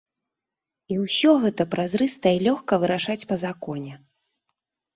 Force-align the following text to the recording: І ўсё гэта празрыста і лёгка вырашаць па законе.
І 0.95 0.97
ўсё 1.03 1.31
гэта 1.43 1.67
празрыста 1.75 2.27
і 2.39 2.41
лёгка 2.47 2.73
вырашаць 2.87 3.21
па 3.33 3.41
законе. 3.45 3.93